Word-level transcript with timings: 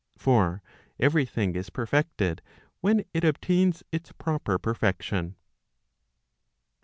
For 0.17 0.63
every 0.97 1.27
thing 1.27 1.55
is 1.55 1.69
perfected 1.69 2.41
when 2.79 3.05
it 3.13 3.23
obtains 3.23 3.83
its 3.91 4.11
proper 4.13 4.57
perfection. 4.57 5.35